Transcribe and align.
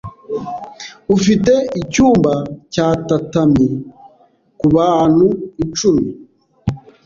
Ufite 1.15 1.53
icyumba 1.81 2.33
cya 2.73 2.87
tatami 3.07 3.67
kubantu 4.59 5.25
icumi? 5.63 6.07